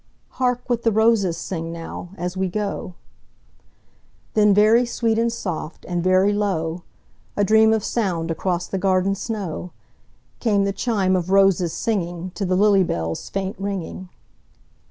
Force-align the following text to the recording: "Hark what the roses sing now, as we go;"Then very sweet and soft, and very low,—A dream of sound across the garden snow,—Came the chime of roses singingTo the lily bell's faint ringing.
"Hark 0.41 0.65
what 0.67 0.81
the 0.81 0.89
roses 0.91 1.37
sing 1.37 1.69
now, 1.71 2.09
as 2.17 2.33
we 2.35 2.49
go;"Then 2.49 4.49
very 4.51 4.83
sweet 4.83 5.19
and 5.19 5.31
soft, 5.31 5.85
and 5.87 6.03
very 6.03 6.33
low,—A 6.33 7.43
dream 7.43 7.71
of 7.71 7.83
sound 7.83 8.31
across 8.31 8.65
the 8.65 8.79
garden 8.79 9.13
snow,—Came 9.13 10.63
the 10.63 10.73
chime 10.73 11.15
of 11.15 11.29
roses 11.29 11.71
singingTo 11.73 12.47
the 12.47 12.55
lily 12.57 12.83
bell's 12.83 13.29
faint 13.29 13.57
ringing. 13.59 14.09